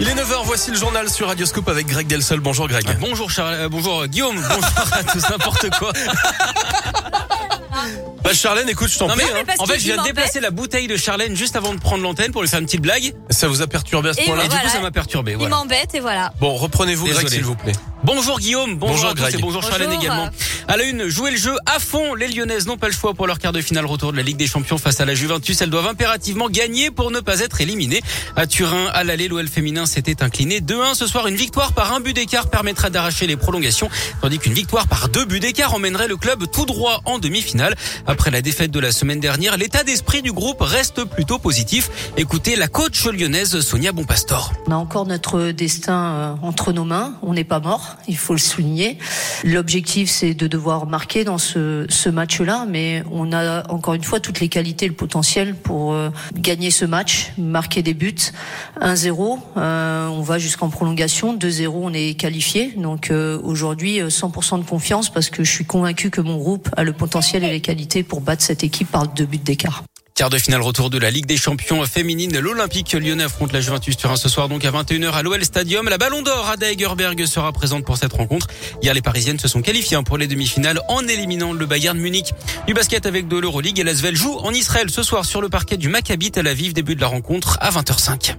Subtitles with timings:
[0.00, 2.40] Il est 9h, voici le journal sur Radioscope avec Greg Delsol.
[2.40, 2.84] Bonjour Greg.
[3.00, 5.92] Bonjour Charles, euh, bonjour Guillaume, bonjour à tous, n'importe quoi.
[8.22, 9.16] Bah Charlène, écoute, je t'en prie.
[9.18, 9.42] mais hein.
[9.46, 12.30] parce en fait, je viens déplacer la bouteille de Charlène juste avant de prendre l'antenne
[12.32, 13.14] pour lui faire une petite blague.
[13.30, 15.32] Ça vous a perturbé à ce Et point-là Et du coup, ça m'a perturbé.
[15.32, 15.56] Il Voilà.
[15.56, 16.32] m'embête et voilà.
[16.40, 17.34] Bon, reprenez-vous Greg, Désolé.
[17.36, 17.72] s'il vous plaît.
[18.04, 19.34] Bonjour Guillaume, bonjour, Bonjour à tous Greg.
[19.36, 20.28] et bonjour, Charlène également.
[20.66, 22.14] À la une, jouer le jeu à fond.
[22.14, 24.36] Les Lyonnaises n'ont pas le choix pour leur quart de finale retour de la Ligue
[24.36, 25.60] des Champions face à la Juventus.
[25.60, 28.00] Elles doivent impérativement gagner pour ne pas être éliminées.
[28.34, 31.28] À Turin, à l'aller, l'OL féminin s'était incliné 2-1 ce soir.
[31.28, 33.88] Une victoire par un but d'écart permettra d'arracher les prolongations,
[34.20, 37.76] tandis qu'une victoire par deux buts d'écart emmènerait le club tout droit en demi-finale.
[38.08, 41.88] Après la défaite de la semaine dernière, l'état d'esprit du groupe reste plutôt positif.
[42.16, 44.52] Écoutez la coach lyonnaise Sonia Bonpastor.
[44.66, 47.14] On a encore notre destin euh, entre nos mains.
[47.22, 48.98] On n'est pas mort, il faut le souligner.
[49.44, 54.20] L'objectif, c'est de devoir marquer dans ce, ce match-là, mais on a encore une fois
[54.20, 58.14] toutes les qualités, le potentiel pour euh, gagner ce match, marquer des buts.
[58.80, 61.36] 1-0, euh, on va jusqu'en prolongation.
[61.36, 62.72] 2-0, on est qualifié.
[62.76, 66.68] Donc euh, aujourd'hui, euh, 100% de confiance parce que je suis convaincu que mon groupe
[66.76, 69.84] a le potentiel et les qualités pour battre cette équipe par deux buts d'écart.
[70.14, 72.38] Quart de finale retour de la Ligue des Champions féminine.
[72.38, 75.88] L'Olympique lyonnais affronte la Juventus Turin ce soir donc à 21h à l'OL Stadium.
[75.88, 78.46] La Ballon d'Or Ada Egerberg sera présente pour cette rencontre.
[78.82, 82.34] Hier, les Parisiennes se sont qualifiées hein, pour les demi-finales en éliminant le Bayern Munich.
[82.66, 85.78] Du basket avec de l'Euroleague et l'Asvel joue en Israël ce soir sur le parquet
[85.78, 86.74] du Maccabi Tel Aviv.
[86.74, 88.34] Début de la rencontre à 20h05.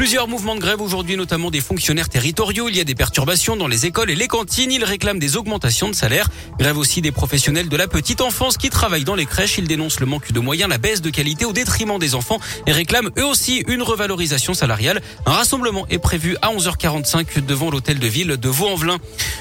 [0.00, 2.70] Plusieurs mouvements de grève aujourd'hui, notamment des fonctionnaires territoriaux.
[2.70, 4.72] Il y a des perturbations dans les écoles et les cantines.
[4.72, 6.30] Ils réclament des augmentations de salaire.
[6.58, 9.58] Grève aussi des professionnels de la petite enfance qui travaillent dans les crèches.
[9.58, 12.72] Ils dénoncent le manque de moyens, la baisse de qualité au détriment des enfants et
[12.72, 15.02] réclament eux aussi une revalorisation salariale.
[15.26, 18.96] Un rassemblement est prévu à 11h45 devant l'hôtel de ville de Vaux-en-Velin.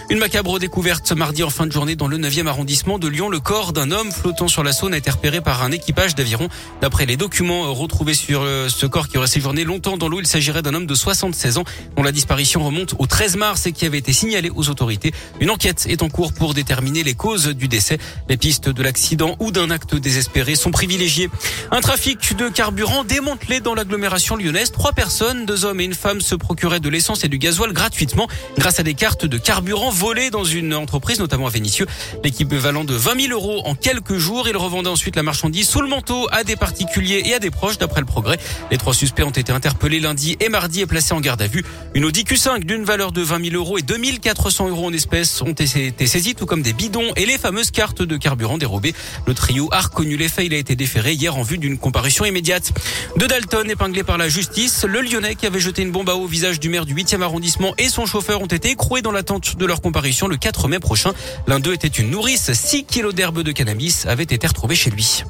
[0.09, 3.29] Une macabre découverte ce mardi en fin de journée dans le 9e arrondissement de Lyon.
[3.29, 6.49] Le corps d'un homme flottant sur la Saône a été repéré par un équipage d'aviron.
[6.81, 10.27] D'après les documents retrouvés sur euh, ce corps qui aurait séjourné longtemps dans l'eau, il
[10.49, 11.63] d'un homme de 76 ans
[11.95, 15.13] dont la disparition remonte au 13 mars et qui avait été signalé aux autorités.
[15.39, 17.97] Une enquête est en cours pour déterminer les causes du décès.
[18.27, 21.29] Les pistes de l'accident ou d'un acte désespéré sont privilégiées.
[21.71, 24.71] Un trafic de carburant démantelé dans l'agglomération lyonnaise.
[24.71, 28.27] Trois personnes, deux hommes et une femme, se procuraient de l'essence et du gasoil gratuitement
[28.57, 31.87] grâce à des cartes de carburant volées dans une entreprise, notamment à Vénissieux.
[32.23, 34.47] L'équivalent de 20 000 euros en quelques jours.
[34.47, 37.77] Ils revendaient ensuite la marchandise sous le manteau à des particuliers et à des proches,
[37.77, 38.37] d'après le progrès.
[38.71, 41.63] Les trois suspects ont été interpellés lundi et mardi et placés en garde à vue.
[41.93, 45.53] Une Audi Q5 d'une valeur de 20 000 euros et 2400 euros en espèces ont
[45.53, 48.93] été saisis, tout comme des bidons et les fameuses cartes de carburant dérobées.
[49.25, 50.45] Le trio a reconnu les faits.
[50.45, 52.71] Il a été déféré hier en vue d'une comparution immédiate.
[53.17, 54.85] De Dalton épinglé par la justice.
[54.87, 57.21] Le Lyonnais qui avait jeté une bombe à eau au visage du maire du 8e
[57.21, 60.79] arrondissement et son chauffeur ont été écroués dans l'attente de leur comparution le 4 mai
[60.79, 61.13] prochain.
[61.47, 62.51] L'un d'eux était une nourrice.
[62.51, 65.23] 6 kilos d'herbe de cannabis avaient été retrouvés chez lui.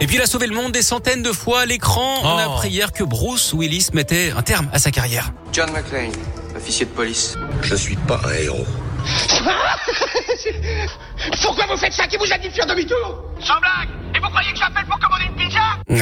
[0.00, 2.18] Et puis il a sauvé le monde des centaines de fois à l'écran.
[2.22, 2.52] On a Oh.
[2.52, 5.30] appris hier que Bruce Willis mettait un terme à sa carrière.
[5.52, 6.12] John McClane,
[6.56, 7.36] officier de police.
[7.62, 8.66] Je suis pas un héros.
[11.42, 12.06] Pourquoi vous faites ça?
[12.06, 13.22] Qui vous a dit de faire demi-tour?
[13.40, 14.84] Sans blague Et vous croyez que j'appelle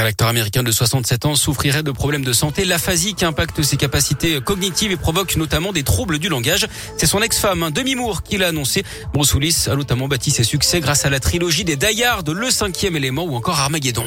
[0.04, 4.40] L'acteur américain de 67 ans souffrirait de problèmes de santé, l'aphasie qui impacte ses capacités
[4.40, 6.66] cognitives et provoque notamment des troubles du langage.
[6.96, 8.84] C'est son ex-femme, un demi-mour, qui l'a annoncé.
[9.12, 12.96] Bruce a notamment bâti ses succès grâce à la trilogie des Die Hard, Le cinquième
[12.96, 14.04] élément ou encore Armageddon.